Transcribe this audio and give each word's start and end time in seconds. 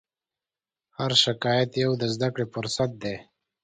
هر 0.97 1.11
شکایت 1.23 1.71
یو 1.83 1.91
د 2.01 2.03
زدهکړې 2.13 2.45
فرصت 2.53 2.89
دی. 3.03 3.15